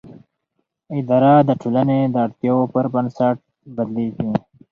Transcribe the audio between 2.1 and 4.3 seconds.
د اړتیاوو پر بنسټ بدلېږي.